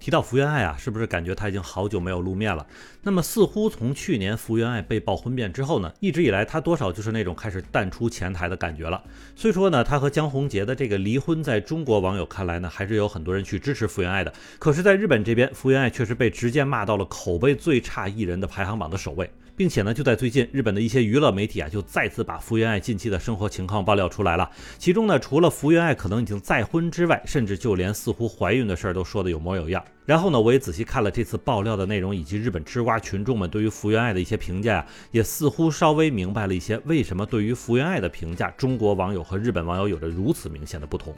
[0.00, 2.66] 提到福原爱啊，是不是感觉她已经好久没有露面了？
[3.02, 9.02] 那么似乎从去年福原爱被曝婚变之后呢，一直以来她多少就是那种开始淡出前台的感觉了。
[9.34, 14.32] 虽说呢，她和江宏杰的这个离婚，在中国网友看来呢，还是有很多人去支持福原爱的。
[14.58, 19.30] 可是，在日本这边，福原爱却是被直接骂到了口碑最差艺人的排行榜的首位。
[19.58, 24.48] 并且呢，就在最近，日本的一些娱乐媒体啊，就再次把福原爱近期的生活情况爆料出来了。
[24.78, 29.84] 其中呢，除了福原爱可能已经再婚之外，甚至就连似乎怀孕的事儿都说的有模有样。
[30.06, 41.12] 然后呢，我也仔细看了这次爆料的内容，以及日本吃瓜群众们对于福原爱的一些评价，也似乎稍微明白了一些为什么对于福原爱的评价，中国网友和日本网友有着如此明显的不同。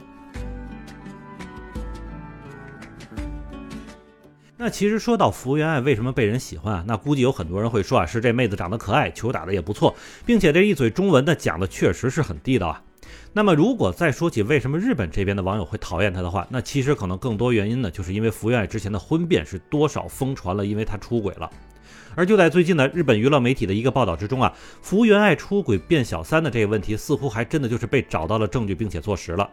[4.63, 6.83] 那其实说到福原爱为什么被人喜欢啊？
[6.87, 12.83] 那估计有很多人会说啊，是这妹子长得可爱，球打得也不错，并且这一嘴中文的讲的确实是很地道啊。
[13.33, 21.49] 那么如果再说起为什么日本这边的网友会讨厌她的话，那其实可能更多原因呢，就是因为福原爱之前的婚变是多少疯传了，因为她出轨了。
[22.15, 29.49] 而就在最近呢，日本娱乐媒体的一个报道之中啊，福原爱出轨变小三的这个问题，似乎还真的就是被找到了证据，并且坐实了。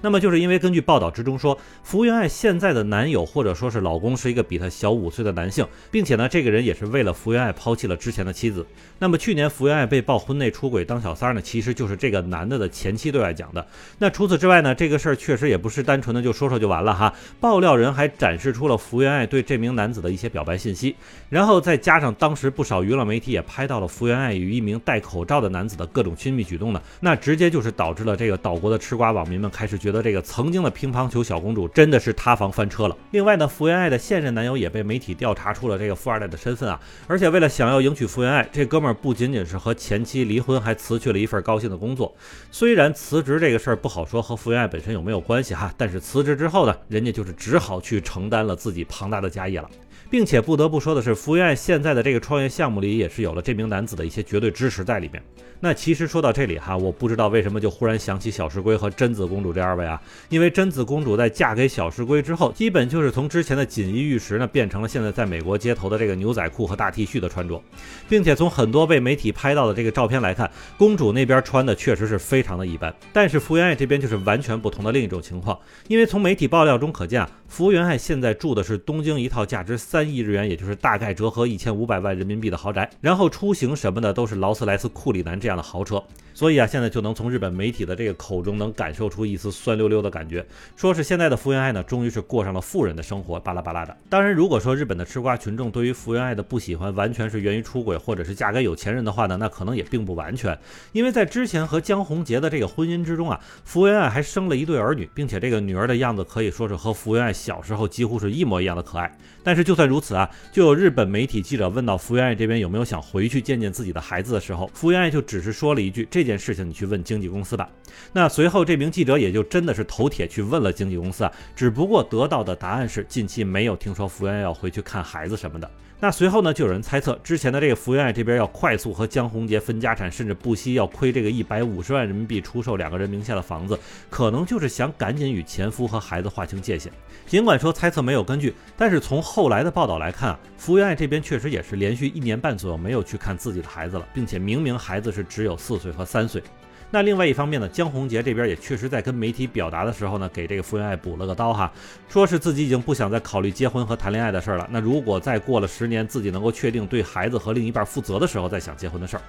[0.00, 8.64] 那么就是因为根据报道之中说，福原爱现在的男友或者说是老公是一个比她小五岁的男性，并且呢，这个人也是为了福原爱抛弃了之前的妻子。
[8.98, 13.64] 那么去年福原爱被曝婚内出轨当小三呢，其实就是这个男的的前妻对外讲的。
[13.98, 17.12] 那除此之外呢，这个事儿确实也不是单纯的就说说就完了哈。
[17.40, 20.96] 爆料人还展示出了福原爱对这名男子的一些表白信息，
[21.28, 32.96] 然后再加加上当时不少娱乐媒体也拍到了福原爱与一名戴口罩的男子的各种亲密举动呢，那直接就是导致了这个岛国的吃瓜网民们开始觉得这个曾经的乒乓球小公主真的是塌房翻车了。
[33.10, 42.14] 另外呢，福原爱的现任男友也被媒体调查出了这个富二代的身份啊，而且为了想要迎娶福原爱，这哥们儿不仅仅是和前妻离婚，还辞去了一份高薪的工作。
[42.52, 49.68] 虽然辞职这个事儿不好说和福原爱本身有没有关系哈，但是辞职之后呢，人家就是只好去承担了自己庞大的家业了。
[50.10, 55.22] 并且不得不说的是，福原爱现在在的这个创业项目里也是有了这名男子的一些绝对支持在里面。
[55.60, 67.60] 那其实说到这里哈，我不知道为什么就忽然想起小石龟和贞子公主这二位啊，因为贞子公主在嫁给小石龟之后，基本就是从之前的锦衣玉食呢，变成了现在在美国街头的这个牛仔裤和大 T 恤的穿着，
[68.08, 72.94] 并且从很多被媒体拍到的这个照片来看，公主那边穿的确实是非常的一般。
[73.12, 86.02] 但是福原爱这边就是完全不同的另一种情况，因为从媒体爆料中可见啊，福原爱现在住的是东京一套价值三亿日元，也就是大概折合一千五百万人民币的豪宅，然后出行什么的都是劳斯莱斯库里南这样的豪车。
[86.34, 90.44] 所以啊，现在就能从日本媒体的这个口中能感受出一丝酸溜溜的感觉，
[90.76, 93.96] 说是现在的福原爱呢，终于是过上了富人的生活，巴拉巴拉的。
[94.08, 100.56] 当然，如果说日本的吃瓜群众对于福原爱的不喜欢完全是源于出轨或者是嫁给有钱人的话呢，那可能也并不完全，
[100.92, 109.12] 因为在之前和江宏杰的这个婚姻之中啊，福原爱还生了一对儿女，并且这个女儿的样子可以说是和福原爱小时候几乎是一模一样的可爱。
[109.42, 116.28] 但是就算如此啊，就有日本媒体记者问到福原爱这边有没有想回去见见自己的孩子的时候，福原爱就只是说了一句这。
[116.28, 117.66] 件事情你去问经纪公司吧。
[118.12, 125.70] 那随后这名记者也就真的是头铁去问了经纪公司啊，只不过得到的答案是近期没有听说福原爱要回去看孩子什么的。
[126.00, 133.76] 那随后呢，就有人猜测，之前的这个福原爱这边要快速和江宏杰分家产，甚至不惜要亏这个一百五十万人民币出售两个人名下的房子，
[134.08, 136.92] 可能就是想赶紧与前夫和孩子划清界限。
[137.26, 146.40] 尽管说猜测没有根据，但是从后来的报道来看啊，福原爱这边确实也也是连续一年半左右没有去看自己的孩子了，并且明明孩子是只有四岁和三岁。
[146.88, 151.70] 那另外一方面呢，江宏杰这边也确实在跟媒体表达的时候呢，给这个福原爱补了个刀哈，
[152.08, 154.68] 说是自己已经不想再考虑结婚和谈恋爱的事儿了。
[154.70, 159.22] 那如果再过了十年，自己能够确定对孩子和另一半负责的时候，再想结婚的事儿。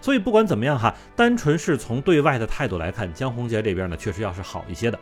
[0.00, 4.98] 所以不管怎么样哈，单纯是从对外的态度来看，江宏杰这边呢，确实要是好一些的。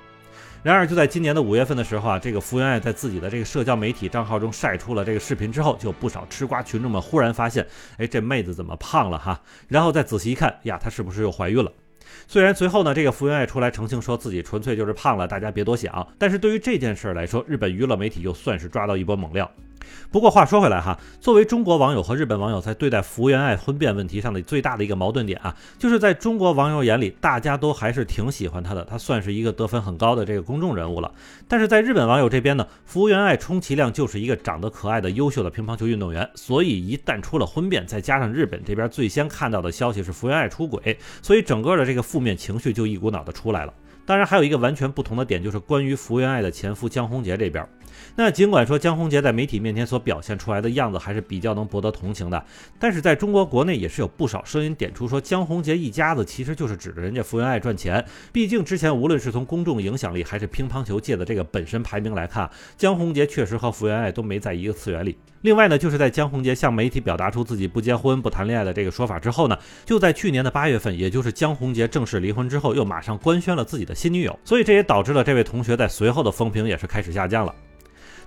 [0.62, 7.66] 然而就在今年的五月份的时候啊，这个福原爱在自己的这个社交媒体账号中晒出了这个视频之后，就不少吃瓜群众们忽然发现，
[7.98, 9.40] 哎，这妹子怎么胖了哈？
[9.68, 11.72] 然后再仔细一看，呀，她是不是又怀孕了？
[12.26, 16.06] 虽然随后呢，这个福原爱出来澄清说自己纯粹就是胖了，大家别多想。
[16.18, 19.48] 但是对于这件事儿来说，日本娱乐媒体又算是抓到一波猛料。
[20.10, 31.12] 不过话说回来哈，作为中国网友和日本网友在对待福原爱婚变问题上的最大的一个矛盾点啊，就是在中国网友眼里，大家都还是挺喜欢她的，她算是一个得分很高的这个公众人物了。
[31.48, 43.74] 但是在日本网友这边呢，福原爱充其量就是一个长得可爱的优秀的乒乓球运动员，所以一旦出了婚变，再加上日本这边最先看到的消息是福原爱出轨，所以整个的这个负面情绪就一股脑的出来了。
[44.04, 47.68] 当然，还有一个完全不同的点，就是关于福原爱的前夫江宏杰这边。
[48.16, 52.44] 那尽管说江宏杰在媒体面前所表现出来的样子还是比较能博得同情的，
[52.78, 58.04] 但是在中国国内也是有不少声音点出说江宏杰一家子其实就是指着人家福原爱赚钱。
[58.32, 65.16] 毕竟之前无论是从公众影响力还是乒乓球界的这个本身排名来看，江宏杰确实和福原爱都没在一个次元里。
[65.42, 77.54] 另外呢，就是在江宏杰向媒体表达出自己不结婚不谈恋爱的这个说法之后呢，就在去年的八月份，也就是江宏杰正式离婚之后，又马上官宣了自己的新女友，所以这也导致了这位同学在随后的风评也是开始下降了。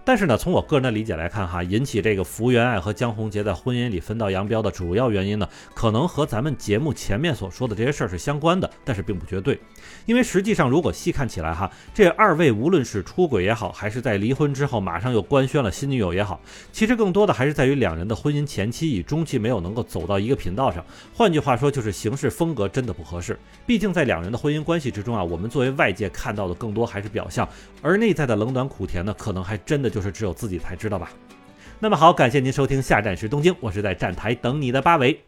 [0.04, 9.60] 但是呢，从我个人的理解来看，哈，引起这个福原爱和江宏杰在婚姻里分道扬镳的主要原因呢，可能和咱们节目前面所说的这些事儿是相关的，但是并不绝对。
[10.06, 16.40] 因为实际上，如果细看起来，哈，这二位无论是出轨也好，还是在离婚之后马上又官宣了新女友也好，
[16.72, 20.84] 其实更多的还是在于两人的婚姻前期与中期没有能够走到一个频道上。
[21.14, 23.38] 换句话说，就是行事风格真的不合适。
[23.68, 27.48] 毕竟在两人的婚姻关系之中啊，我们作为外界看到的更多还是表象，
[27.82, 30.00] 而内在的冷暖苦甜呢，可能还真的就。
[30.02, 31.12] 是只有自己才知道吧。
[31.78, 35.22] 那么好，感谢您收听下站是东京，我是在站台等你的八维。